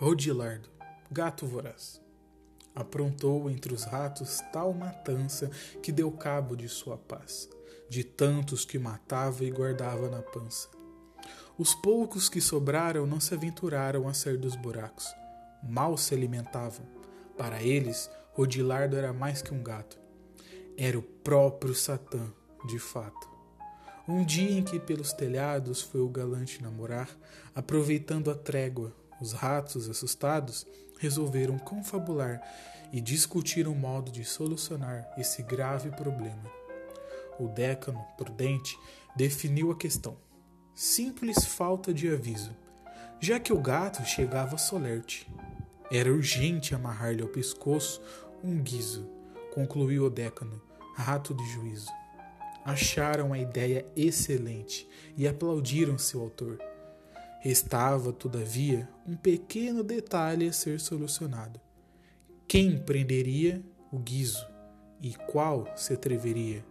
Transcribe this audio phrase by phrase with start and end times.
[0.00, 0.68] Rodilardo,
[1.10, 2.00] gato voraz.
[2.72, 5.50] Aprontou entre os ratos tal matança
[5.82, 7.48] que deu cabo de sua paz,
[7.88, 10.68] de tantos que matava e guardava na pança.
[11.58, 15.12] Os poucos que sobraram não se aventuraram a sair dos buracos.
[15.64, 16.86] Mal se alimentavam.
[17.36, 19.98] Para eles, Rodilardo era mais que um gato.
[20.76, 22.32] Era o próprio Satã,
[22.68, 23.28] de fato.
[24.06, 27.10] Um dia em que pelos telhados foi o galante namorar,
[27.52, 30.66] aproveitando a trégua, os ratos, assustados,
[30.98, 32.40] resolveram confabular
[32.92, 36.50] e discutir um modo de solucionar esse grave problema.
[37.38, 38.78] O décano, prudente,
[39.14, 40.16] definiu a questão.
[40.74, 42.54] Simples falta de aviso,
[43.20, 45.30] já que o gato chegava solerte.
[45.90, 48.00] Era urgente amarrar-lhe ao pescoço
[48.42, 49.08] um guizo,
[49.52, 50.60] concluiu o décano,
[50.94, 51.90] rato de juízo.
[52.64, 56.58] Acharam a ideia excelente e aplaudiram seu autor.
[57.40, 61.60] Restava, todavia, um pequeno detalhe a ser solucionado.
[62.48, 64.44] Quem prenderia o guizo
[65.00, 66.64] e qual se atreveria?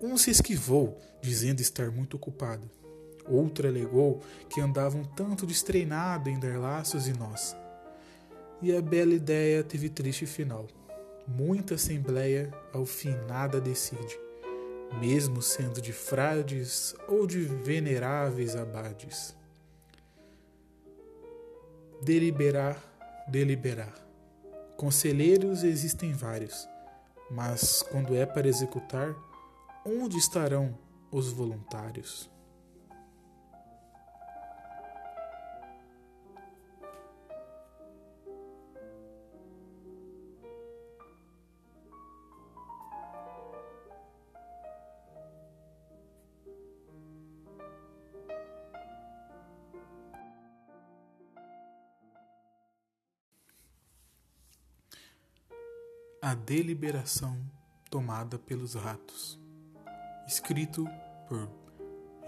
[0.00, 2.70] Um se esquivou, dizendo estar muito ocupado.
[3.28, 7.54] Outro alegou que andava um tanto destreinado em dar laços e nós.
[8.62, 10.68] E a bela ideia teve triste final.
[11.28, 14.18] Muita assembleia, ao fim nada decide,
[14.98, 19.36] mesmo sendo de frades ou de veneráveis abades
[22.02, 22.82] deliberar,
[23.28, 23.94] deliberar.
[24.76, 26.68] Conselheiros existem vários,
[27.30, 29.14] mas quando é para executar,
[29.86, 30.76] onde estarão
[31.12, 32.28] os voluntários?
[56.24, 57.36] A Deliberação
[57.90, 59.40] Tomada pelos Ratos.
[60.24, 60.86] Escrito
[61.28, 61.50] por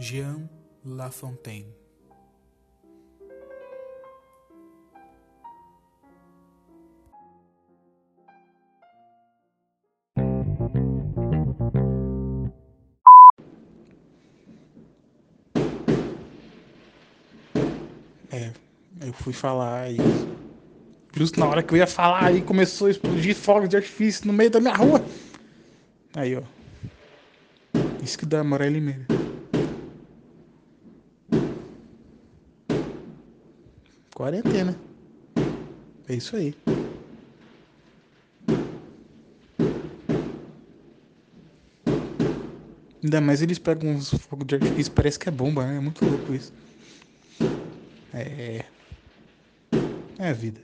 [0.00, 0.50] Jean
[0.84, 1.72] Lafontaine.
[18.32, 18.52] É,
[19.06, 20.33] eu fui falar e
[21.16, 24.32] Justo na hora que eu ia falar, aí começou a explodir fogos de artifício no
[24.32, 25.04] meio da minha rua.
[26.16, 26.42] Aí, ó.
[28.00, 29.10] Isso que dá moral Limeira.
[34.14, 34.82] Quarentena.
[36.08, 36.54] É isso aí.
[43.02, 45.76] Ainda mais eles pegam uns fogos de artifício, parece que é bomba, né?
[45.76, 46.52] É muito louco isso.
[48.12, 48.64] É.
[50.18, 50.60] É a vida.